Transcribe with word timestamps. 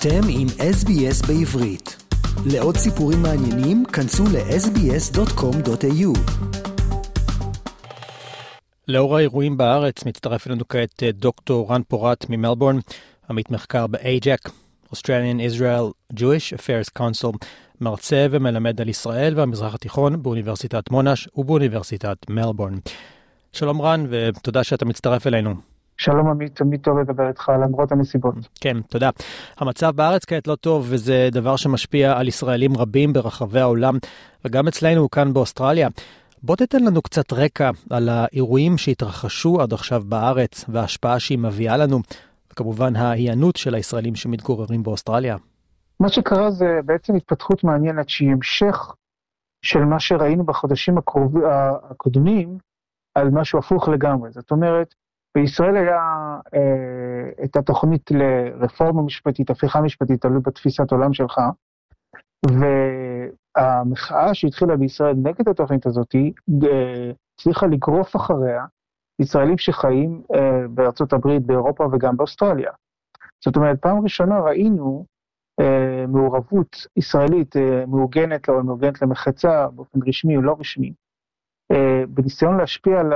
אתם 0.00 0.20
עם 0.28 0.46
SBS 0.48 1.26
בעברית. 1.26 1.96
לעוד 2.52 2.76
סיפורים 2.76 3.22
מעניינים, 3.22 3.84
כנסו 3.84 4.24
ל-sbs.com.au. 4.24 6.18
לאור 8.88 9.16
האירועים 9.16 9.56
בארץ, 9.56 10.04
מצטרף 10.04 10.46
אלינו 10.46 10.68
כעת 10.68 11.02
אה, 11.02 11.12
דוקטור 11.12 11.72
רן 11.72 11.82
פורט 11.88 12.26
ממלבורן, 12.28 12.78
עמית 13.30 13.50
מחקר 13.50 13.86
ב-AJAC, 13.86 14.50
Australian 14.94 15.40
Israel 15.52 16.14
Jewish 16.14 16.56
Affairs 16.56 16.98
Council, 16.98 17.46
מרצה 17.80 18.26
ומלמד 18.30 18.80
על 18.80 18.88
ישראל 18.88 19.34
והמזרח 19.36 19.74
התיכון 19.74 20.22
באוניברסיטת 20.22 20.90
מונש 20.90 21.28
ובאוניברסיטת 21.36 22.16
מלבורן. 22.30 22.78
שלום 23.52 23.82
רן, 23.82 24.06
ותודה 24.10 24.64
שאתה 24.64 24.84
מצטרף 24.84 25.26
אלינו. 25.26 25.77
שלום 26.00 26.28
עמית, 26.30 26.56
תמיד 26.56 26.80
טוב 26.80 26.98
לדבר 26.98 27.28
איתך 27.28 27.48
למרות 27.48 27.92
הנסיבות. 27.92 28.34
כן, 28.60 28.80
תודה. 28.80 29.10
המצב 29.56 29.90
בארץ 29.90 30.24
כעת 30.24 30.46
לא 30.46 30.54
טוב, 30.54 30.86
וזה 30.90 31.28
דבר 31.32 31.56
שמשפיע 31.56 32.18
על 32.18 32.28
ישראלים 32.28 32.76
רבים 32.76 33.12
ברחבי 33.12 33.60
העולם, 33.60 33.94
וגם 34.44 34.68
אצלנו 34.68 35.10
כאן 35.10 35.32
באוסטרליה. 35.32 35.88
בוא 36.42 36.56
תתן 36.56 36.84
לנו 36.84 37.02
קצת 37.02 37.32
רקע 37.32 37.70
על 37.90 38.08
האירועים 38.08 38.78
שהתרחשו 38.78 39.60
עד 39.60 39.72
עכשיו 39.72 40.02
בארץ, 40.08 40.64
וההשפעה 40.68 41.20
שהיא 41.20 41.38
מביאה 41.38 41.76
לנו, 41.76 41.98
וכמובן 42.52 42.96
ההיענות 42.96 43.56
של 43.56 43.74
הישראלים 43.74 44.14
שמתגוררים 44.14 44.82
באוסטרליה. 44.82 45.36
מה 46.00 46.08
שקרה 46.08 46.50
זה 46.50 46.80
בעצם 46.84 47.14
התפתחות 47.14 47.64
מעניינת 47.64 48.08
שהיא 48.08 48.32
המשך 48.32 48.94
של 49.62 49.84
מה 49.84 50.00
שראינו 50.00 50.44
בחודשים 50.44 50.98
הקרוב, 50.98 51.34
הקודמים 51.90 52.58
על 53.14 53.30
משהו 53.30 53.58
הפוך 53.58 53.88
לגמרי. 53.88 54.30
זאת 54.30 54.50
אומרת, 54.50 54.94
בישראל 55.36 55.76
היה 55.76 56.00
אה, 56.54 57.44
את 57.44 57.56
התוכנית 57.56 58.10
לרפורמה 58.10 59.02
משפטית, 59.02 59.50
הפיכה 59.50 59.80
משפטית, 59.80 60.20
תלוי 60.20 60.40
בתפיסת 60.42 60.92
עולם 60.92 61.12
שלך, 61.12 61.40
והמחאה 63.56 64.34
שהתחילה 64.34 64.76
בישראל 64.76 65.14
נגד 65.22 65.48
התוכנית 65.48 65.86
הזאת, 65.86 66.14
אה, 66.14 67.10
הצליחה 67.34 67.66
לגרוף 67.66 68.16
אחריה 68.16 68.64
ישראלים 69.20 69.58
שחיים 69.58 70.22
אה, 70.34 70.68
בארצות 70.70 71.12
הברית, 71.12 71.42
באירופה 71.42 71.88
וגם 71.92 72.16
באוסטרליה. 72.16 72.72
זאת 73.44 73.56
אומרת, 73.56 73.78
פעם 73.80 74.02
ראשונה 74.02 74.40
ראינו 74.40 75.04
אה, 75.60 76.06
מעורבות 76.08 76.86
ישראלית 76.96 77.56
אה, 77.56 77.86
מעוגנת 77.86 78.48
או 78.48 78.64
מעוגנת 78.64 79.02
למחצה 79.02 79.68
באופן 79.68 79.98
רשמי 80.06 80.36
או 80.36 80.42
לא 80.42 80.56
רשמי, 80.60 80.92
בניסיון 82.08 82.56
להשפיע 82.56 83.00
על 83.00 83.12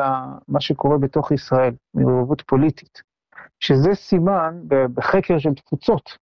מה 0.49 0.61
שקורה 0.61 0.99
בתוך 0.99 1.33
ישראל, 1.33 1.75
מעורבות 1.95 2.41
פוליטית, 2.41 3.03
שזה 3.61 3.95
סימן 3.95 4.61
בחקר 4.69 5.39
של 5.39 5.55
תפוצות, 5.55 6.19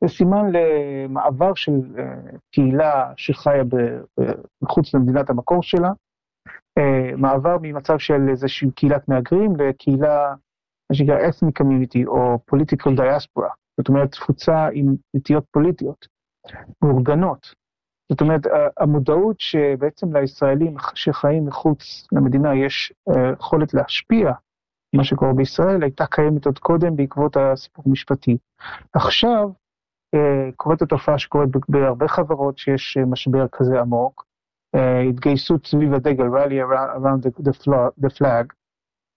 זה 0.00 0.08
סימן 0.08 0.52
למעבר 0.52 1.54
של 1.54 1.72
אה, 1.98 2.14
קהילה 2.54 3.12
שחיה 3.16 3.62
מחוץ 4.62 4.94
למדינת 4.94 5.30
המקור 5.30 5.62
שלה, 5.62 5.90
אה, 6.78 7.16
מעבר 7.16 7.56
ממצב 7.62 7.98
של 7.98 8.28
איזושהי 8.30 8.70
קהילת 8.70 9.08
מהגרים 9.08 9.56
לקהילה, 9.56 10.34
מה 10.90 10.96
שנקרא 10.96 11.18
ethnic 11.18 11.62
community 11.62 12.06
או 12.06 12.38
political 12.50 12.90
diaspora, 12.98 13.50
זאת 13.80 13.88
אומרת 13.88 14.12
תפוצה 14.12 14.68
עם 14.72 14.86
נטיות 15.14 15.44
פוליטיות, 15.50 16.06
מאורגנות, 16.82 17.54
זאת 18.12 18.20
אומרת, 18.20 18.40
המודעות 18.78 19.40
שבעצם 19.40 20.16
לישראלים 20.16 20.76
שחיים 20.94 21.46
מחוץ 21.46 22.08
למדינה 22.12 22.54
יש 22.54 22.92
אה, 23.08 23.32
יכולת 23.38 23.74
להשפיע 23.74 24.32
מה 24.96 25.04
שקורה 25.04 25.32
בישראל, 25.32 25.82
הייתה 25.82 26.06
קיימת 26.06 26.46
עוד 26.46 26.58
קודם 26.58 26.96
בעקבות 26.96 27.36
הסיפור 27.36 27.84
המשפטי. 27.88 28.36
עכשיו 28.92 29.50
אה, 30.14 30.50
קורית 30.56 30.82
התופעה 30.82 31.18
שקורית 31.18 31.48
בהרבה 31.68 32.08
חברות 32.08 32.58
שיש 32.58 32.96
אה, 32.96 33.04
משבר 33.04 33.46
כזה 33.52 33.80
עמוק, 33.80 34.26
התגייסות 35.08 35.66
סביב 35.66 35.94
הדגל, 35.94 36.24
rally 36.24 36.58
around 36.98 37.26
the, 38.02 38.08
flag, 38.18 38.46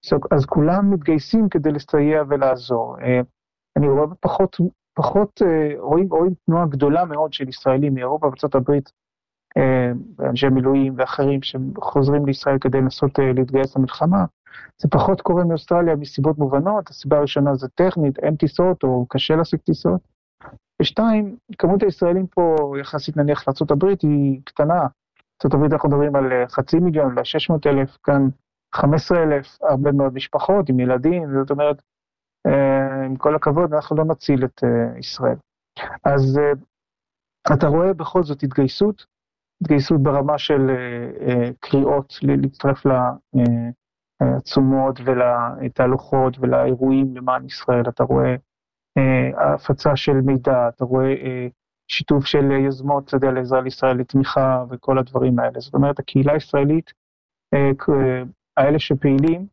so, 0.06 0.18
אז 0.32 0.46
כולם 0.46 0.94
מתגייסים 0.94 1.50
כדי 1.50 1.72
לסייע 1.72 2.24
ולעזור. 2.30 2.98
אני 3.78 3.88
רואה 3.88 4.16
פחות 4.20 4.58
פחות 4.96 5.42
אה, 5.42 5.80
רואים, 5.80 6.08
רואים 6.10 6.34
תנועה 6.46 6.66
גדולה 6.66 7.06
מאוד 7.06 7.34
של 7.34 7.50
ישראלים 7.50 7.94
מאירופה 7.94 8.28
וארצות 8.28 8.56
הברית, 8.56 8.92
אה, 9.58 9.92
אנשי 10.30 10.50
מילואים 10.50 10.94
ואחרים 10.98 11.40
שחוזרים 11.42 12.26
לישראל 12.26 12.58
כדי 12.60 12.78
לנסות 12.78 13.20
אה, 13.20 13.34
להתגייס 13.34 13.76
למלחמה. 13.76 14.26
זה 14.82 14.90
פחות 14.90 15.22
קורה 15.22 15.44
מאוסטרליה 15.44 15.96
מסיבות 15.96 16.38
מובנות, 16.38 16.90
הסיבה 16.90 17.18
הראשונה 17.18 17.56
זה 17.56 17.68
טכנית, 17.68 18.20
אין 18.20 18.36
טיסות 18.36 18.84
או 18.84 19.06
קשה 19.10 19.36
להשיג 19.36 19.60
טיסות. 19.60 20.02
ושתיים, 20.82 21.36
כמות 21.58 21.84
הישראלים 21.84 22.28
פה 22.28 22.76
יחסית 22.82 23.18
נניח 23.18 23.48
לארה"ב 23.48 23.86
היא 24.02 24.40
קטנה. 24.44 24.88
ארה"ב 25.46 25.74
אנחנו 25.74 25.90
מדברים 25.90 26.16
על 26.16 26.46
חצי 26.48 26.80
מיליון, 26.80 27.20
ל-600 27.20 27.56
אלף, 27.66 27.98
כאן 28.04 28.28
15 28.76 29.24
אלף, 29.24 29.58
הרבה 29.62 29.92
מאוד 29.92 30.14
משפחות 30.14 30.70
עם 30.70 30.80
ילדים, 30.80 31.24
זאת 31.40 31.52
אומרת, 31.52 31.82
עם 33.06 33.16
כל 33.16 33.36
הכבוד, 33.36 33.74
אנחנו 33.74 33.96
לא 33.96 34.06
נציל 34.06 34.46
את 34.46 34.64
אה, 34.64 35.00
ישראל. 35.00 35.36
אז 36.04 36.38
אה, 36.38 36.52
אתה 37.54 37.68
רואה 37.68 37.94
בכל 37.94 38.24
זאת 38.24 38.44
התגייסות, 38.44 39.06
התגייסות 39.62 40.04
ברמה 40.04 40.38
של 40.38 40.62
קריאות 41.60 42.14
להצטרף 42.22 42.84
לעצומות 44.22 45.00
ולתהלוכות 45.06 46.38
ולאירועים 46.40 47.16
למען 47.16 47.46
ישראל, 47.46 47.90
אתה 47.90 48.04
רואה 48.04 48.36
הפצה 49.38 49.96
של 49.96 50.14
מידע, 50.14 50.70
אתה 50.70 50.86
רואה 50.86 51.14
שיתוף 51.88 52.26
של 52.26 52.52
יוזמות, 52.52 53.08
אתה 53.08 53.16
יודע, 53.16 53.32
לעזרה 53.32 53.62
לישראל 53.62 53.98
לתמיכה 53.98 54.64
וכל 54.70 54.98
הדברים 54.98 55.40
האלה. 55.40 55.60
זאת 55.60 55.74
אומרת, 55.74 56.00
הקהילה 56.00 56.34
הישראלית, 56.34 56.94
האלה 58.58 58.80
שפעילים, 58.80 59.48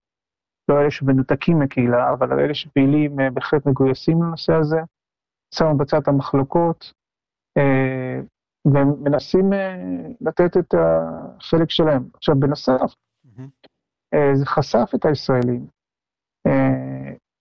לא 0.69 0.81
אלה 0.81 0.91
שמנותקים 0.91 1.59
מקהילה, 1.59 2.13
אבל 2.13 2.41
אלה 2.41 2.55
שפעילים 2.55 3.21
אה, 3.21 3.31
בהחלט 3.31 3.67
מגויסים 3.67 4.23
לנושא 4.23 4.53
הזה, 4.53 4.81
שמו 5.55 5.77
בצד 5.77 5.97
את 5.97 6.09
המחלוקות, 6.09 6.93
אה, 7.59 8.21
ומנסים 8.65 9.53
אה, 9.53 9.77
לתת 10.21 10.57
את 10.57 10.75
החלק 10.75 11.71
שלהם. 11.71 12.03
עכשיו, 12.15 12.35
בנוסף, 12.39 12.95
זה 14.35 14.47
חשף 14.47 14.91
את 14.95 15.05
הישראלים 15.05 15.67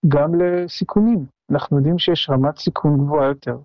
גם 0.08 0.34
לסיכונים. 0.34 1.26
אנחנו 1.50 1.76
יודעים 1.76 1.98
שיש 1.98 2.30
רמת 2.30 2.58
סיכון 2.58 2.98
גבוהה 2.98 3.26
יותר 3.28 3.58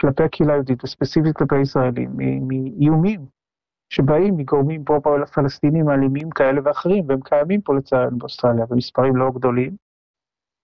כלפי 0.00 0.22
הקהילה 0.22 0.52
היהודית, 0.52 0.84
וספציפית 0.84 1.36
כלפי 1.36 1.60
ישראלים, 1.60 2.10
מאיומים 2.48 3.26
שבאים 3.90 4.36
מגורמים 4.36 4.84
פרו-פלסטינים 4.84 5.90
אלימים 5.90 6.30
כאלה 6.30 6.60
ואחרים, 6.64 7.04
והם 7.08 7.20
קיימים 7.20 7.60
פה 7.60 7.74
לצערנו 7.74 8.18
באוסטרליה, 8.18 8.66
במספרים 8.66 9.16
לא 9.16 9.30
גדולים. 9.34 9.76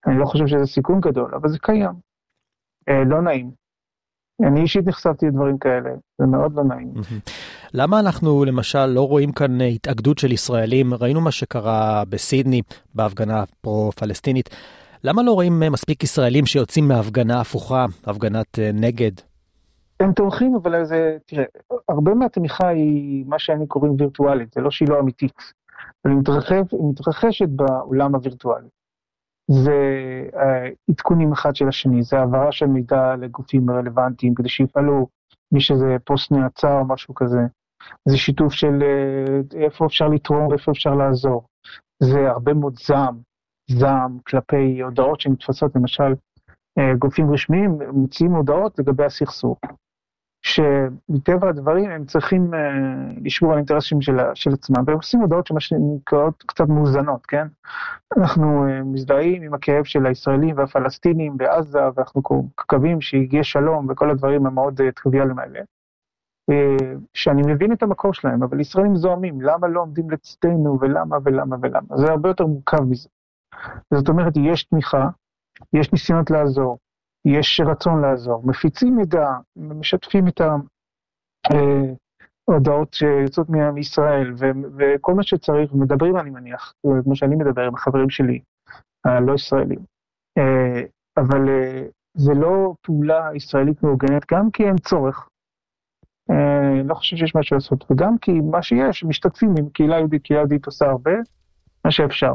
אני 0.07 0.19
לא 0.19 0.25
חושב 0.25 0.47
שזה 0.47 0.65
סיכון 0.65 0.99
גדול, 0.99 1.35
אבל 1.35 1.49
זה 1.49 1.59
קיים. 1.59 1.93
אה, 2.89 3.03
לא 3.03 3.21
נעים. 3.21 3.51
אני 4.47 4.61
אישית 4.61 4.87
נחשפתי 4.87 5.25
לדברים 5.25 5.57
כאלה, 5.57 5.89
זה 6.21 6.25
מאוד 6.27 6.53
לא 6.55 6.63
נעים. 6.63 6.93
למה 7.73 7.99
אנחנו 7.99 8.45
למשל 8.45 8.85
לא 8.85 9.07
רואים 9.07 9.31
כאן 9.31 9.61
התאגדות 9.61 10.17
של 10.17 10.31
ישראלים? 10.31 10.93
ראינו 10.93 11.21
מה 11.21 11.31
שקרה 11.31 12.03
בסידני, 12.09 12.61
בהפגנה 12.95 13.43
פרו-פלסטינית. 13.61 14.49
למה 15.03 15.23
לא 15.23 15.31
רואים 15.31 15.59
מספיק 15.59 16.03
ישראלים 16.03 16.45
שיוצאים 16.45 16.87
מהפגנה 16.87 17.41
הפוכה, 17.41 17.85
הפגנת 18.03 18.59
אה, 18.59 18.71
נגד? 18.73 19.11
הם 19.99 20.13
תומכים, 20.13 20.55
אבל 20.55 20.85
זה, 20.85 21.17
תראה, 21.25 21.45
הרבה 21.89 22.13
מהתמיכה 22.13 22.67
היא 22.67 23.25
מה 23.27 23.39
שאני 23.39 23.67
קוראים 23.67 23.95
וירטואלית, 23.99 24.53
זה 24.53 24.61
לא 24.61 24.71
שהיא 24.71 24.89
לא 24.89 24.99
אמיתית, 24.99 25.33
אבל 26.05 26.13
היא, 26.13 26.19
מתרחב, 26.19 26.63
מתרחשת 26.89 27.49
בעולם 27.49 28.15
הווירטואלי. 28.15 28.67
זה 29.51 29.79
אה, 30.35 30.69
עדכונים 30.89 31.31
אחד 31.31 31.55
של 31.55 31.67
השני, 31.67 32.03
זה 32.03 32.19
העברה 32.19 32.51
של 32.51 32.65
מידע 32.65 33.15
לגופים 33.15 33.69
רלוונטיים 33.69 34.35
כדי 34.35 34.49
שיפעלו, 34.49 35.07
מי 35.51 35.61
שזה 35.61 35.95
פוסט 36.05 36.31
נעצר 36.31 36.79
או 36.79 36.85
משהו 36.87 37.15
כזה. 37.15 37.41
זה 38.05 38.17
שיתוף 38.17 38.53
של 38.53 38.83
אה, 38.83 39.61
איפה 39.61 39.85
אפשר 39.85 40.07
לתרום 40.07 40.47
ואיפה 40.47 40.71
אפשר 40.71 40.95
לעזור. 40.95 41.47
זה 42.03 42.29
הרבה 42.29 42.53
מאוד 42.53 42.75
זעם, 42.79 43.17
זעם 43.69 44.17
כלפי 44.27 44.81
הודעות 44.81 45.21
שנתפסות, 45.21 45.75
למשל, 45.75 46.13
אה, 46.79 46.93
גופים 46.99 47.33
רשמיים 47.33 47.79
מוציאים 47.93 48.31
הודעות 48.31 48.79
לגבי 48.79 49.05
הסכסוך. 49.05 49.59
שמטבע 50.45 51.49
הדברים 51.49 51.91
הם 51.91 52.05
צריכים 52.05 52.53
uh, 52.53 52.57
לשמור 53.21 53.51
על 53.51 53.57
אינטרסים 53.57 54.01
של, 54.01 54.17
של 54.33 54.53
עצמם, 54.53 54.83
והם 54.87 54.95
עושים 54.95 55.19
הודעות 55.19 55.47
שמה 55.47 55.59
שנקראות 55.59 56.43
קצת 56.47 56.67
מאוזנות, 56.67 57.25
כן? 57.25 57.47
אנחנו 58.17 58.65
uh, 58.67 58.83
מזדהים 58.83 59.41
עם 59.41 59.53
הכאב 59.53 59.83
של 59.83 60.05
הישראלים 60.05 60.57
והפלסטינים 60.57 61.37
בעזה, 61.37 61.79
ואנחנו 61.95 62.21
מקווים 62.61 63.01
שיהיה 63.01 63.43
שלום 63.43 63.87
וכל 63.89 64.09
הדברים 64.09 64.45
המאוד 64.45 64.81
uh, 64.81 64.83
טריוויאליים 65.01 65.39
האלה. 65.39 65.59
שאני 67.13 67.41
מבין 67.53 67.71
את 67.71 67.83
המקור 67.83 68.13
שלהם, 68.13 68.43
אבל 68.43 68.59
ישראלים 68.59 68.95
זועמים, 68.95 69.41
למה 69.41 69.67
לא 69.67 69.81
עומדים 69.81 70.09
לצדנו 70.09 70.77
ולמה 70.81 71.17
ולמה 71.23 71.55
ולמה? 71.61 71.97
זה 71.97 72.11
הרבה 72.11 72.29
יותר 72.29 72.45
מורכב 72.45 72.81
מזה. 72.81 73.09
זאת 73.93 74.09
אומרת, 74.09 74.33
יש 74.37 74.63
תמיכה, 74.63 75.09
יש 75.73 75.93
ניסיונות 75.93 76.31
לעזור, 76.31 76.77
יש 77.25 77.61
רצון 77.65 78.01
לעזור, 78.01 78.41
מפיצים 78.45 78.95
מידע, 78.95 79.27
משתפים 79.55 80.27
את 80.27 80.41
ההודעות 82.47 82.93
שיוצאות 82.93 83.49
מישראל 83.49 84.33
וכל 84.77 85.13
מה 85.13 85.23
שצריך, 85.23 85.73
מדברים 85.73 86.17
אני 86.17 86.29
מניח, 86.29 86.73
כמו 87.03 87.15
שאני 87.15 87.35
מדבר 87.35 87.61
עם 87.61 87.75
החברים 87.75 88.09
שלי, 88.09 88.39
הלא 89.05 89.33
ישראלים. 89.33 89.79
אבל 91.17 91.49
זה 92.17 92.33
לא 92.33 92.73
פעולה 92.81 93.29
ישראלית 93.35 93.83
מאורגנת, 93.83 94.31
גם 94.31 94.51
כי 94.51 94.63
אין 94.63 94.77
צורך. 94.77 95.29
לא 96.83 96.93
חושב 96.93 97.17
שיש 97.17 97.35
משהו 97.35 97.55
לעשות, 97.55 97.91
וגם 97.91 98.17
כי 98.17 98.31
מה 98.31 98.61
שיש, 98.61 99.03
משתתפים 99.03 99.53
עם 99.59 99.69
קהילה 99.69 99.97
יהודית, 99.97 100.23
קהילה 100.23 100.39
יהודית 100.39 100.65
עושה 100.65 100.85
הרבה, 100.85 101.11
מה 101.85 101.91
שאפשר. 101.91 102.33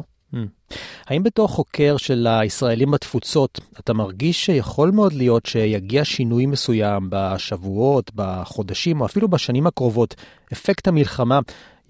האם 1.07 1.23
בתור 1.23 1.49
חוקר 1.49 1.97
של 1.97 2.27
הישראלים 2.27 2.91
בתפוצות, 2.91 3.61
אתה 3.81 3.93
מרגיש 3.93 4.47
שיכול 4.47 4.91
מאוד 4.91 5.13
להיות 5.13 5.47
שיגיע 5.47 6.05
שינוי 6.05 6.47
מסוים 6.47 7.09
בשבועות, 7.11 8.11
בחודשים, 8.15 9.01
או 9.01 9.07
אפילו 9.07 9.29
בשנים 9.29 9.67
הקרובות, 9.67 10.15
אפקט 10.53 10.89
המלחמה, 10.89 11.41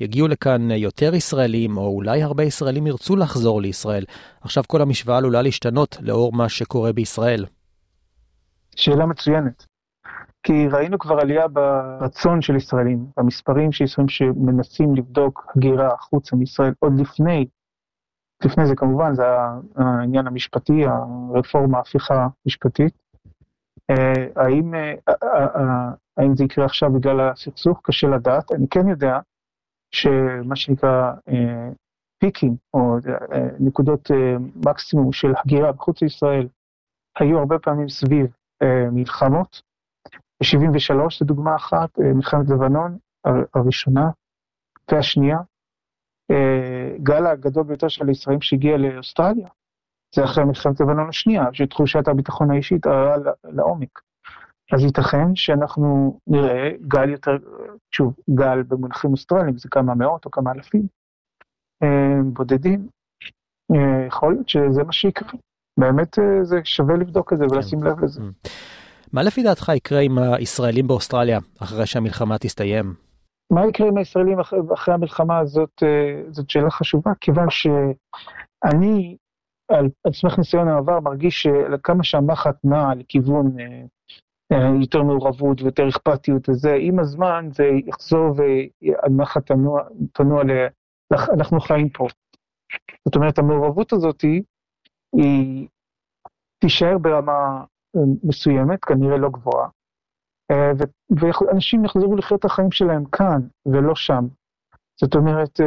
יגיעו 0.01 0.29
לכאן 0.29 0.71
יותר 0.71 1.15
ישראלים, 1.15 1.77
או 1.77 1.87
אולי 1.87 2.23
הרבה 2.23 2.45
ישראלים 2.45 2.87
ירצו 2.87 3.17
לחזור 3.17 3.63
לישראל. 3.63 4.05
עכשיו 4.41 4.65
כל 4.67 4.83
המשוואה 4.83 5.19
עלולה 5.19 5.43
להשתנות 5.43 5.97
לאור 6.01 6.33
מה 6.33 6.49
שקורה 6.49 6.93
בישראל. 6.93 7.47
שאלה 8.77 9.07
מצוינת. 9.07 9.65
כי 10.43 10.69
ראינו 10.73 10.99
כבר 10.99 11.21
עלייה 11.21 11.49
ברצון 11.49 12.43
של 12.43 12.57
ישראלים, 12.57 13.07
במספרים 13.17 13.73
של 13.73 13.85
ישראלים 13.85 14.09
שמנסים 14.09 14.95
לבדוק 14.95 15.47
הגירה 15.57 15.89
החוצה 15.95 16.37
מישראל 16.37 16.73
עוד 16.79 17.01
לפני, 17.01 17.47
לפני 18.45 18.67
זה 18.67 18.77
כמובן, 18.77 19.15
זה 19.15 19.25
העניין 19.77 20.27
המשפטי, 20.27 20.85
הרפורמה, 20.87 21.79
ההפיכה 21.79 22.29
המשפטית. 22.45 22.95
אה, 23.91 24.27
האם, 24.37 24.75
אה, 24.75 24.95
אה, 25.09 25.91
האם 26.17 26.37
זה 26.37 26.45
יקרה 26.45 26.65
עכשיו 26.65 26.93
בגלל 26.93 27.21
הסכסוך? 27.21 27.81
קשה 27.83 28.07
לדעת. 28.07 28.53
אני 28.53 28.69
כן 28.69 28.89
יודע 28.89 29.19
שמה 29.95 30.57
שנקרא 30.57 31.13
פיקים, 32.19 32.57
או 32.75 32.97
נקודות 33.61 34.11
מקסימום 34.67 35.13
של 35.13 35.33
הגירה 35.37 35.73
בחוץ 35.73 36.03
לישראל, 36.03 36.49
היו 37.19 37.39
הרבה 37.39 37.59
פעמים 37.59 37.89
סביב 37.89 38.27
מלחמות. 38.93 39.63
ב-73 40.41 41.19
זו 41.19 41.25
דוגמה 41.25 41.57
אחת, 41.57 41.99
מלחמת 41.99 42.51
לבנון 42.51 42.99
הראשונה 43.55 44.11
והשנייה. 44.93 45.39
גל 47.03 47.27
הגדול 47.27 47.65
ביותר 47.65 47.89
של 47.89 48.09
הישראלים 48.09 48.41
שהגיע 48.41 48.77
לאוסטרליה, 48.77 49.49
זה 50.15 50.25
אחרי 50.25 50.45
מלחמת 50.45 50.81
לבנון 50.81 51.09
השנייה, 51.09 51.45
שתחושת 51.53 52.09
הביטחון 52.09 52.51
האישית 52.51 52.87
עלה 52.87 53.33
לעומק. 53.45 54.01
אז 54.73 54.85
ייתכן 54.85 55.35
שאנחנו 55.35 56.19
נראה 56.27 56.71
גל 56.89 57.11
יותר, 57.11 57.37
שוב, 57.95 58.15
גל 58.35 58.63
במונחים 58.63 59.11
אוסטרליים, 59.13 59.59
זה 59.59 59.69
כמה 59.69 59.95
מאות 59.95 60.25
או 60.25 60.31
כמה 60.31 60.53
אלפים 60.53 60.87
בודדים. 62.25 62.89
יכול 64.07 64.33
להיות 64.33 64.49
שזה 64.49 64.85
מה 64.85 64.93
שיקרה. 64.93 65.31
באמת 65.81 66.19
זה 66.43 66.61
שווה 66.65 66.97
לבדוק 66.97 67.33
את 67.33 67.39
זה 67.39 67.45
ולשים 67.51 67.83
לב 67.83 68.05
לזה. 68.05 68.21
מה 69.13 69.23
לפי 69.23 69.43
דעתך 69.43 69.73
יקרה 69.77 70.01
עם 70.01 70.19
הישראלים 70.19 70.87
באוסטרליה 70.87 71.39
אחרי 71.63 71.87
שהמלחמה 71.87 72.39
תסתיים? 72.39 72.95
מה 73.51 73.67
יקרה 73.67 73.89
עם 73.89 73.97
הישראלים 73.97 74.41
אחרי 74.75 74.95
המלחמה 74.95 75.39
הזאת, 75.39 75.83
זאת 76.31 76.51
שאלה 76.51 76.71
חשובה, 76.71 77.11
כיוון 77.21 77.51
שאני, 77.51 79.17
על, 79.69 79.89
על 80.05 80.13
סמך 80.13 80.39
ניסיון 80.39 80.69
העבר, 80.69 81.01
מרגיש 81.01 81.43
שכמה 81.43 82.05
שהמחט 82.05 82.57
נעה 82.65 82.95
לכיוון 82.95 83.57
יותר 84.81 85.03
מעורבות 85.03 85.63
ויותר 85.63 85.89
אכפתיות 85.89 86.49
וזה, 86.49 86.77
עם 86.81 86.99
הזמן 86.99 87.49
זה 87.53 87.65
יחזור 87.87 88.35
והמחט 88.37 89.47
תנוע, 89.47 89.83
תנוע 90.13 90.45
ל... 90.45 90.51
אנחנו 91.35 91.61
חיים 91.61 91.89
פה. 91.89 92.07
זאת 93.05 93.17
אומרת, 93.17 93.39
המעורבות 93.39 93.93
הזאת 93.93 94.21
היא 95.17 95.69
תישאר 96.59 96.99
ברמה 96.99 97.65
מסוימת, 98.25 98.85
כנראה 98.85 99.19
לא 99.19 99.29
גבוהה, 99.29 99.69
ואנשים 101.11 101.85
יחזרו 101.85 102.17
לחיות 102.17 102.41
את 102.41 102.45
החיים 102.45 102.73
שלהם 102.73 103.05
כאן 103.05 103.41
ולא 103.67 103.95
שם. 103.95 104.25
זאת 105.01 105.15
אומרת, 105.15 105.61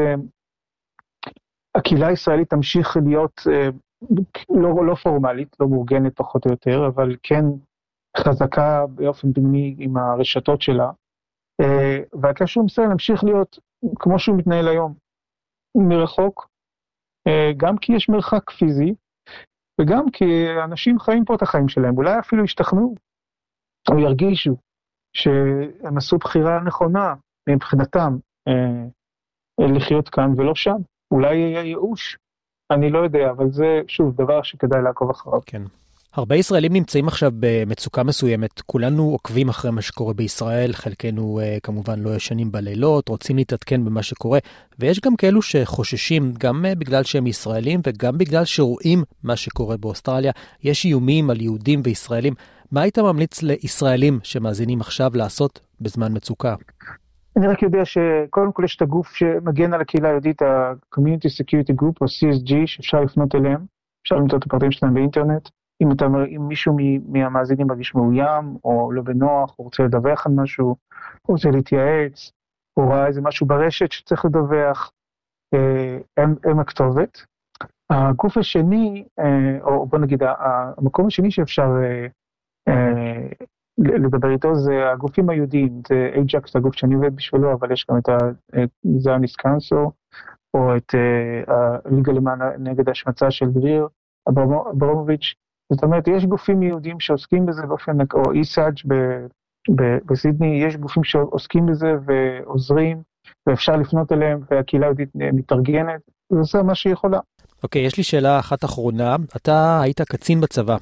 הקהילה 1.76 2.08
הישראלית 2.08 2.50
תמשיך 2.50 2.98
להיות 3.06 3.42
לא, 4.50 4.86
לא 4.86 4.96
פורמלית, 4.96 5.56
לא 5.60 5.68
מאורגנת 5.68 6.16
פחות 6.16 6.46
או 6.46 6.52
יותר, 6.52 6.88
אבל 6.88 7.16
כן 7.24 7.46
חזקה 8.18 8.86
באופן 8.88 9.32
דמי 9.32 9.76
עם 9.80 9.98
הרשתות 9.98 10.62
שלה, 10.62 10.92
והקשר 12.22 12.60
עם 12.60 12.66
ישראל 12.66 12.92
ימשיך 12.92 13.24
להיות 13.24 13.60
כמו 14.00 14.20
שהוא 14.20 14.38
מתנהל 14.38 14.68
היום, 14.68 14.94
מרחוק, 15.78 16.48
גם 17.58 17.78
כי 17.78 17.94
יש 17.94 18.10
מרחק 18.10 18.50
פיזי, 18.50 18.94
וגם 19.82 20.12
כי 20.12 20.26
אנשים 20.64 21.00
חיים 21.00 21.26
פה 21.26 21.36
את 21.36 21.42
החיים 21.42 21.68
שלהם, 21.68 21.98
אולי 21.98 22.20
אפילו 22.20 22.44
ישתכנעו, 22.44 22.96
או 23.92 24.00
ירגישו 24.00 24.56
שהם 25.14 25.98
עשו 25.98 26.18
בחירה 26.18 26.60
נכונה 26.60 27.14
מבחינתם 27.50 28.18
אה, 28.48 29.68
לחיות 29.68 30.10
כאן 30.10 30.34
ולא 30.38 30.56
שם. 30.56 30.78
אולי 31.12 31.36
יהיה 31.36 31.64
ייאוש, 31.64 32.18
אני 32.72 32.90
לא 32.90 33.00
יודע, 33.00 33.30
אבל 33.32 33.52
זה 33.52 33.82
שוב 33.88 34.16
דבר 34.16 34.42
שכדאי 34.42 34.82
לעקוב 34.82 35.10
אחריו. 35.10 35.40
כן. 35.46 35.62
הרבה 36.16 36.36
ישראלים 36.36 36.74
נמצאים 36.74 37.08
עכשיו 37.08 37.32
במצוקה 37.40 38.04
מסוימת, 38.04 38.62
כולנו 38.62 39.04
עוקבים 39.04 39.50
אחרי 39.50 39.72
מה 39.72 39.82
שקורה 39.82 40.14
בישראל, 40.14 40.74
חלקנו 40.74 41.40
uh, 41.42 41.60
כמובן 41.64 42.00
לא 42.00 42.16
ישנים 42.16 42.52
בלילות, 42.52 43.10
רוצים 43.10 43.36
להתעדכן 43.36 43.86
במה 43.86 44.04
שקורה, 44.04 44.40
ויש 44.80 45.00
גם 45.00 45.16
כאלו 45.16 45.42
שחוששים, 45.42 46.34
גם 46.40 46.66
uh, 46.66 46.76
בגלל 46.80 47.04
שהם 47.04 47.28
ישראלים 47.28 47.82
וגם 47.88 48.18
בגלל 48.18 48.46
שרואים 48.46 49.04
מה 49.24 49.36
שקורה 49.36 49.78
באוסטרליה, 49.78 50.32
יש 50.64 50.86
איומים 50.86 51.30
על 51.30 51.42
יהודים 51.42 51.82
וישראלים. 51.84 52.34
מה 52.74 52.82
היית 52.82 53.00
ממליץ 53.00 53.44
לישראלים 53.44 54.20
שמאזינים 54.24 54.82
עכשיו 54.82 55.12
לעשות 55.16 55.60
בזמן 55.82 56.08
מצוקה? 56.16 56.56
אני 57.38 57.48
רק 57.48 57.62
יודע 57.62 57.86
שקודם 57.86 58.52
כל 58.52 58.64
יש 58.66 58.76
את 58.76 58.82
הגוף 58.82 59.14
שמגן 59.16 59.74
על 59.74 59.82
הקהילה 59.82 60.08
היהודית, 60.10 60.42
ה-Community 60.42 61.30
Security 61.42 61.82
Group 61.82 61.98
או 62.02 62.06
CSG, 62.06 62.54
שאפשר 62.66 63.02
לפנות 63.02 63.36
אליהם, 63.36 63.66
אפשר 64.04 64.16
למצוא 64.16 64.38
את 64.38 64.44
הפרטים 64.44 64.72
שלהם 64.72 64.94
באינטרנט. 64.94 65.50
אם, 65.84 65.92
אתה, 65.92 66.06
אם 66.06 66.48
מישהו 66.48 66.78
מהמאזינים 67.08 67.68
מרגיש 67.68 67.96
מאוים, 67.96 68.58
או 68.64 68.92
לא 68.92 69.02
בנוח, 69.02 69.56
או 69.60 69.64
רוצה 69.64 69.84
לדווח 69.84 70.28
על 70.28 70.34
משהו, 70.36 70.76
או 71.28 71.34
רוצה 71.34 71.50
להתייעץ, 71.50 72.32
או 72.78 72.90
ראה 72.90 73.08
איזה 73.08 73.22
משהו 73.22 73.48
ברשת 73.48 73.92
שצריך 73.92 74.26
לדווח, 74.26 74.92
אה, 75.54 75.98
הם, 76.18 76.36
הם 76.44 76.60
הכתובת. 76.60 77.26
הגוף 77.90 78.38
השני, 78.38 79.06
אה, 79.20 79.62
או 79.62 79.86
בוא 79.86 80.00
נגיד, 80.00 80.24
המקום 80.78 81.08
השני 81.08 81.32
שאפשר 81.32 81.68
אה, 81.84 82.08
לדבר 83.78 84.32
איתו 84.32 84.56
זה 84.56 84.92
הגופים 84.92 85.30
היהודיים, 85.30 85.82
זה 85.88 86.10
אייג'קס, 86.16 86.54
זה 86.54 86.60
הגוף 86.60 86.76
שאני 86.76 86.96
עובד 86.96 87.16
בשבילו, 87.16 87.54
אבל 87.54 87.72
יש 87.72 87.86
גם 87.90 87.98
את 87.98 88.70
זיוניס 88.98 89.36
קאנסו, 89.36 89.92
או 90.54 90.78
את 90.78 90.96
הליגה 91.48 92.12
למען 92.14 92.40
נגד 92.60 92.90
השמצה 92.90 93.32
של 93.32 93.46
דביר 93.46 93.88
אברמוביץ', 94.30 95.34
זאת 95.74 95.84
אומרת, 95.84 96.08
יש 96.08 96.26
גופים 96.26 96.64
יהודים 96.64 97.00
שעוסקים 97.00 97.46
בזה 97.46 97.66
באופן, 97.68 97.98
או 98.14 98.32
איסאג' 98.32 98.74
בסידני, 100.06 100.64
יש 100.64 100.78
גופים 100.78 101.04
שעוסקים 101.04 101.66
בזה 101.66 101.94
ועוזרים, 102.06 103.02
ואפשר 103.48 103.76
לפנות 103.76 104.12
אליהם, 104.12 104.40
והקהילה 104.52 104.86
היהודית 104.86 105.10
מתארגנת, 105.16 106.02
וזה 106.32 106.64
מה 106.64 106.76
שהיא 106.76 106.94
יכולה. 106.94 107.20
אוקיי, 107.64 107.84
okay, 107.84 107.88
יש 107.88 107.98
לי 107.98 108.04
שאלה 108.04 108.40
אחת 108.40 108.66
אחרונה. 108.66 109.16
אתה 109.36 109.82
היית 109.82 110.02
קצין 110.02 110.42
בצבא. 110.42 110.78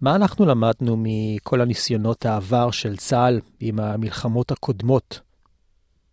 מה 0.00 0.16
אנחנו 0.16 0.46
למדנו 0.46 0.96
מכל 0.98 1.60
הניסיונות 1.60 2.26
העבר 2.26 2.70
של 2.70 2.96
צה"ל 2.96 3.40
עם 3.60 3.80
המלחמות 3.80 4.50
הקודמות? 4.50 5.20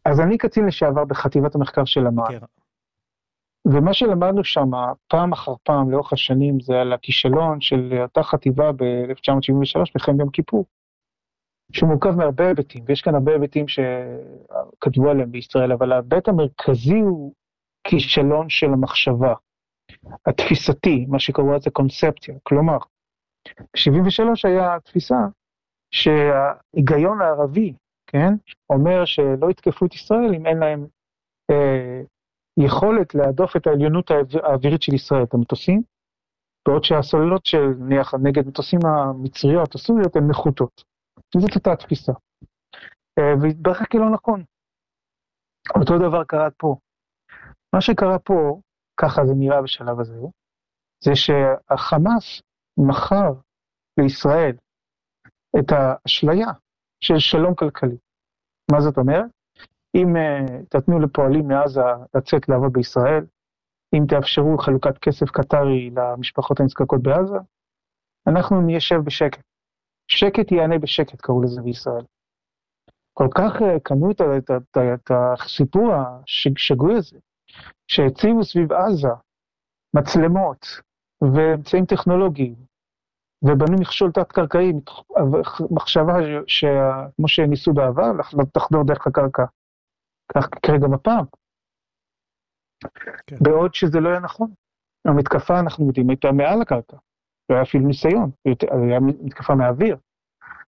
אז 0.06 0.20
אני 0.20 0.38
קצין 0.38 0.66
לשעבר 0.66 1.06
בחטיבת 1.06 1.56
המחקר 1.56 1.86
של 1.86 2.08
אמ"ן. 2.08 2.24
Okay. 2.24 2.46
ומה 3.66 3.94
שלמדנו 3.94 4.44
שם 4.44 4.70
פעם 5.08 5.32
אחר 5.32 5.54
פעם 5.64 5.92
לאורך 5.92 6.14
השנים 6.14 6.60
זה 6.60 6.82
על 6.82 6.94
הכישלון 6.94 7.62
של 7.62 7.94
אותה 8.02 8.24
חטיבה 8.24 8.72
ב-1973 8.72 9.80
מלחמת 9.96 10.20
יום 10.20 10.30
כיפור, 10.30 10.66
שמורכב 11.72 12.10
מהרבה 12.10 12.48
היבטים, 12.48 12.84
ויש 12.88 13.02
כאן 13.02 13.16
הרבה 13.16 13.32
היבטים 13.32 13.66
שכתבו 13.68 15.10
עליהם 15.10 15.32
בישראל, 15.32 15.72
אבל 15.72 15.92
ההיבט 15.92 16.28
המרכזי 16.28 17.00
הוא 17.00 17.34
כישלון 17.84 18.50
של 18.50 18.74
המחשבה, 18.74 19.34
התפיסתי, 20.26 21.06
מה 21.10 21.20
שקראו 21.20 21.56
לזה 21.56 21.70
קונספציה, 21.70 22.36
כלומר, 22.44 22.78
ב-73 23.48 24.24
היה 24.44 24.80
תפיסה 24.80 25.16
שההיגיון 25.92 27.22
הערבי, 27.22 27.74
כן, 28.08 28.34
אומר 28.70 29.06
שלא 29.06 29.50
יתקפו 29.50 29.86
את 29.86 29.94
ישראל 29.94 30.34
אם 30.36 30.46
אין 30.46 30.58
להם 30.58 30.88
אה, 31.52 32.02
יכולת 32.58 33.16
להדוף 33.16 33.56
את 33.56 33.68
העליונות 33.68 34.12
האווירית 34.44 34.82
של 34.82 34.94
ישראל, 34.94 35.24
את 35.24 35.34
המטוסים, 35.34 35.82
בעוד 36.68 36.84
שהסוללות 36.84 37.46
של 37.46 37.66
נניח 37.80 38.14
נגד 38.24 38.48
מטוסים 38.48 38.80
המצריות 38.86 39.76
הסוריות 39.76 40.16
הן 40.16 40.28
נחותות. 40.30 40.84
זאת 41.38 41.56
אותה 41.56 41.72
התפיסה. 41.72 42.14
אה, 43.20 43.34
והתברר 43.42 43.86
כלא 43.92 44.10
נכון. 44.14 44.44
אותו 45.76 45.98
דבר 45.98 46.24
קרה 46.24 46.52
פה. 46.58 46.76
מה 47.76 47.82
שקרה 47.82 48.20
פה, 48.20 48.60
ככה 48.98 49.26
זה 49.26 49.34
נראה 49.36 49.62
בשלב 49.62 50.00
הזה, 50.00 50.14
זה 51.04 51.12
שהחמאס 51.16 52.42
מכר 52.78 53.34
לישראל 54.00 54.56
את 55.60 55.72
האשליה 55.72 56.48
של 57.00 57.20
שלום 57.20 57.56
כלכלי. 57.56 57.98
מה 58.72 58.82
זאת 58.82 58.98
אומרת? 58.98 59.26
אם 59.96 60.16
uh, 60.16 60.66
תתנו 60.70 61.00
לפועלים 61.00 61.48
מעזה 61.48 61.82
לצאת 62.16 62.50
לעבוד 62.50 62.74
בישראל, 62.74 63.26
אם 63.96 64.04
תאפשרו 64.08 64.58
חלוקת 64.58 64.98
כסף 64.98 65.30
קטרי 65.30 65.90
למשפחות 65.90 66.60
הנזקקות 66.60 67.02
בעזה, 67.02 67.38
אנחנו 68.28 68.62
נשב 68.62 69.00
בשקט. 69.06 69.42
שקט 70.08 70.52
יענה 70.52 70.80
בשקט, 70.80 71.22
קראו 71.22 71.42
לזה 71.42 71.62
בישראל. 71.62 72.06
כל 73.14 73.28
כך 73.36 73.62
uh, 73.62 73.80
קנו 73.84 74.12
את, 74.12 74.22
את, 74.22 74.52
את, 74.52 74.78
את 74.94 75.12
הסיפור 75.12 75.92
השגוי 75.94 76.98
הזה, 76.98 77.20
שהציבו 77.88 78.44
סביב 78.44 78.72
עזה 78.72 79.08
מצלמות 79.96 80.66
ואמצעים 81.22 81.86
טכנולוגיים, 81.86 82.56
ובנו 83.44 83.78
מכשול 83.80 84.12
תת-קרקעי, 84.12 84.74
מחשבה 85.72 86.14
שכמו 86.48 87.28
שניסו 87.28 87.74
בעבר, 87.74 88.12
תחדור 88.54 88.84
דרך 88.84 89.08
הקרקע. 89.08 89.46
כך 90.34 90.48
יקרה 90.58 90.78
גם 90.78 90.94
הפעם. 90.94 91.26
כן. 93.28 93.36
בעוד 93.42 93.74
שזה 93.74 94.00
לא 94.00 94.10
היה 94.10 94.20
נכון. 94.20 94.52
המתקפה, 95.08 95.60
אנחנו 95.60 95.88
יודעים, 95.88 96.10
הייתה 96.10 96.32
מעל 96.32 96.62
הקרקע. 96.62 96.98
לא 97.50 97.56
היה 97.56 97.64
אפילו 97.64 97.88
ניסיון, 97.88 98.32
היה 98.72 99.00
מתקפה 99.00 99.56
מהאוויר. 99.56 99.98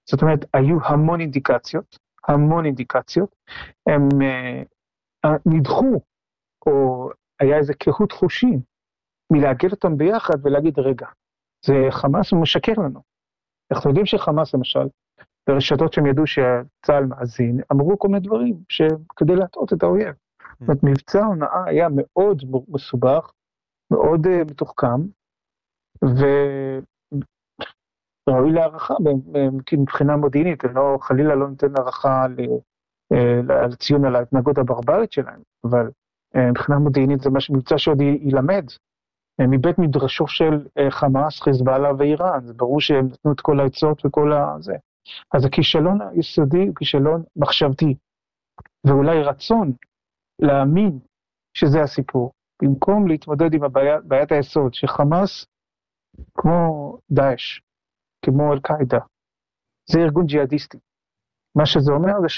זאת 0.10 0.22
אומרת, 0.22 0.40
היו 0.54 0.78
המון 0.84 1.22
אינדיקציות, 1.22 2.00
המון 2.28 2.66
אינדיקציות, 2.66 3.36
הם 3.88 4.10
uh, 4.12 5.30
נדחו, 5.46 6.02
או 6.66 7.10
היה 7.40 7.58
איזה 7.58 7.74
קהות 7.74 8.12
חושים 8.12 8.60
מלאגד 9.32 9.72
אותם 9.72 9.98
ביחד 9.98 10.36
ולהגיד, 10.44 10.80
רגע, 10.80 11.08
זה 11.66 11.74
חמאס 11.90 12.34
משקר 12.34 12.74
לנו. 12.78 13.02
אנחנו 13.72 13.90
יודעים 13.90 14.06
שחמאס 14.06 14.54
למשל, 14.54 14.88
ברשתות 15.50 15.94
שהם 15.94 16.06
ידעו 16.06 16.28
שצה"ל 16.28 17.06
מאזין, 17.06 17.60
אמרו 17.72 18.00
כל 18.00 18.08
מיני 18.08 18.20
דברים 18.20 18.58
כדי 19.16 19.36
להטעות 19.36 19.74
את 19.74 19.84
האויב. 19.84 20.16
זאת 20.60 20.70
אומרת, 20.70 20.84
מבצע 20.84 21.20
ההונאה 21.20 21.66
היה 21.66 21.88
מאוד 21.96 22.44
מסובך, 22.68 23.32
מאוד 23.92 24.26
uh, 24.26 24.52
מתוחכם, 24.52 25.02
וראוי 28.30 28.52
להערכה 28.52 28.94
מבחינה 29.78 30.18
מודיעינית, 30.18 30.66
אני 30.66 30.76
לא, 30.76 30.98
חלילה 31.02 31.36
לא 31.36 31.48
נותן 31.50 31.76
הערכה 31.76 32.26
לציון 33.70 34.06
על 34.06 34.16
ההתנהגות 34.16 34.58
הברברית 34.58 35.12
שלהם, 35.12 35.42
אבל 35.64 35.92
מבחינה 36.36 36.80
מודיעינית 36.80 37.22
זה 37.22 37.30
מבצע 37.50 37.78
שעוד 37.78 38.02
ילמד, 38.02 38.66
uh, 39.42 39.48
מבית 39.48 39.80
מדרשו 39.80 40.28
של 40.28 40.54
uh, 40.54 40.90
חמאס, 40.90 41.42
חיזבאללה 41.42 41.90
ואיראן, 41.98 42.46
זה 42.46 42.54
ברור 42.54 42.82
שהם 42.82 43.06
נתנו 43.06 43.32
את 43.32 43.42
כל 43.42 43.60
העצות 43.60 44.06
וכל 44.06 44.32
הזה. 44.34 44.76
אז 45.34 45.46
הכישלון 45.46 46.00
היסודי 46.02 46.68
הוא 46.68 46.76
כישלון 46.76 47.24
מחשבתי, 47.36 47.96
ואולי 48.88 49.24
רצון 49.24 49.72
להאמין 50.42 51.00
שזה 51.54 51.82
הסיפור, 51.82 52.32
במקום 52.62 53.08
להתמודד 53.08 53.54
עם 53.54 53.64
הבעיית 53.64 54.04
בעיית 54.04 54.32
היסוד, 54.32 54.74
שחמאס, 54.74 55.46
כמו 56.34 56.98
דאעש, 57.12 57.62
כמו 58.26 58.54
אל-קאעידה, 58.54 59.00
זה 59.90 60.00
ארגון 60.00 60.26
ג'יהאדיסטי. 60.26 60.78
מה 61.56 61.66
שזה 61.66 61.92
אומר 61.92 62.22
זה 62.22 62.30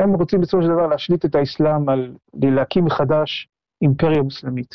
שהם 0.00 0.14
רוצים 0.14 0.40
בסופו 0.40 0.62
של 0.62 0.68
דבר 0.68 0.86
להשליט 0.86 1.24
את 1.24 1.34
האסלאם 1.34 1.88
על 1.88 2.16
להקים 2.34 2.84
מחדש 2.84 3.48
אימפריה 3.82 4.22
מוסלמית. 4.22 4.74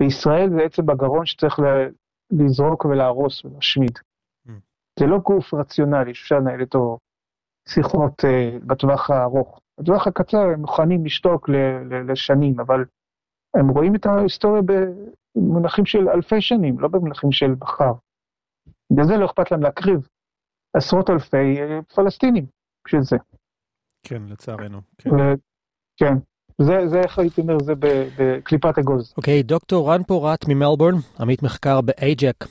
וישראל 0.00 0.50
זה 0.50 0.62
עצם 0.62 0.86
בגרון 0.86 1.26
שצריך 1.26 1.58
לזרוק 2.30 2.84
ולהרוס 2.84 3.44
ולהשמיד. 3.44 3.98
זה 5.00 5.06
לא 5.06 5.18
גוף 5.18 5.54
רציונלי 5.54 6.14
שאפשר 6.14 6.38
לנהל 6.38 6.60
איתו 6.60 6.98
שיחות 7.68 8.24
uh, 8.24 8.64
בטווח 8.66 9.10
הארוך. 9.10 9.60
בטווח 9.80 10.06
הקצר 10.06 10.38
הם 10.38 10.60
מוכנים 10.60 11.04
לשתוק 11.04 11.48
לשנים, 12.08 12.60
אבל 12.60 12.84
הם 13.56 13.68
רואים 13.68 13.94
את 13.94 14.06
ההיסטוריה 14.06 14.62
במונחים 15.36 15.86
של 15.86 16.08
אלפי 16.08 16.40
שנים, 16.40 16.80
לא 16.80 16.88
במונחים 16.88 17.32
של 17.32 17.54
מחר. 17.60 17.92
בגלל 18.92 19.04
זה 19.04 19.16
לא 19.16 19.26
אכפת 19.26 19.50
להם 19.50 19.62
להקריב 19.62 20.08
עשרות 20.76 21.10
אלפי 21.10 21.56
uh, 21.56 21.94
פלסטינים 21.94 22.46
בשביל 22.86 23.02
זה. 23.02 23.16
כן, 24.08 24.22
לצערנו. 24.28 24.80
כן. 24.98 25.10
כן. 25.96 26.14
זה, 26.58 26.88
זה 26.88 27.00
איך 27.00 27.18
הייתי 27.18 27.40
אומר, 27.40 27.58
זה 27.58 27.72
בקליפת 28.18 28.78
אגוז. 28.78 29.14
אוקיי, 29.16 29.40
okay, 29.40 29.42
דוקטור 29.42 29.92
רן 29.92 30.02
פורט 30.02 30.48
ממלבורן, 30.48 30.94
עמית 31.20 31.42
מחקר 31.42 31.80
ב-AJAC, 31.80 32.46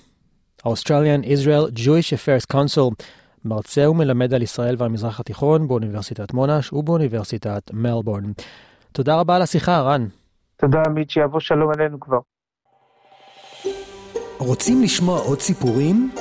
Australian 0.67 1.25
Israel 1.25 1.77
Jewish 1.77 2.13
Affairs 2.13 2.55
Council, 2.55 3.05
מרצה 3.45 3.89
ומלמד 3.89 4.33
על 4.33 4.41
ישראל 4.41 4.75
והמזרח 4.77 5.19
התיכון 5.19 5.67
באוניברסיטת 5.67 6.33
מונש 6.33 6.73
ובאוניברסיטת 6.73 7.71
מלבורן. 7.73 8.31
תודה 8.91 9.15
רבה 9.15 9.35
על 9.35 9.41
השיחה, 9.41 9.81
רן. 9.81 10.07
תודה, 10.57 10.83
עמית, 10.87 11.09
שיבוא 11.09 11.39
שלום 11.39 11.71
אלינו 11.77 11.99
כבר. 11.99 12.19
רוצים 14.37 14.81
לשמוע 14.81 15.19
עוד 15.19 15.39
סיפורים? 15.39 16.11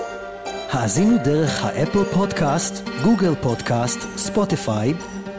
האזינו 0.72 1.16
דרך 1.24 1.64
ה 1.64 1.71
Apple 1.71 2.04
Podcast, 2.04 2.88
Google 3.04 3.34
Podcast, 3.42 4.00
Spotify, 4.16 4.94